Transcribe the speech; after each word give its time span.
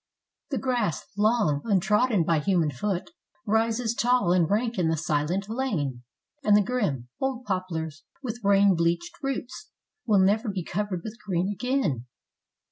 The 0.49 0.57
grass, 0.57 1.05
long 1.15 1.61
untrodden 1.63 2.23
by 2.23 2.39
human 2.39 2.71
foot, 2.71 3.11
Rises 3.45 3.93
tall 3.93 4.33
and 4.33 4.49
rank 4.49 4.79
in 4.79 4.87
the 4.87 4.97
silent 4.97 5.47
lane, 5.47 6.01
And 6.43 6.57
the 6.57 6.63
grim, 6.63 7.09
old 7.19 7.45
poplars, 7.45 8.03
with 8.23 8.43
rain 8.43 8.73
bleached 8.75 9.13
roots, 9.21 9.69
Will 10.07 10.17
never 10.17 10.49
be 10.49 10.63
covered 10.63 11.03
with 11.03 11.19
green 11.23 11.51
again. 11.53 12.07